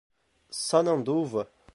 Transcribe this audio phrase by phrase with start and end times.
[0.65, 1.47] Sananduva